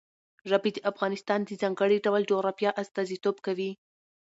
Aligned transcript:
ژبې 0.49 0.69
د 0.73 0.77
افغانستان 0.91 1.39
د 1.43 1.49
ځانګړي 1.61 1.97
ډول 2.05 2.21
جغرافیه 2.31 2.71
استازیتوب 2.81 3.35
کوي. 3.45 3.71